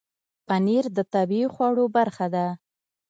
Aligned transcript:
پنېر 0.47 0.85
د 0.97 0.99
طبیعي 1.13 1.47
خوړو 1.53 1.85
برخه 1.95 2.25
ده. 2.35 2.47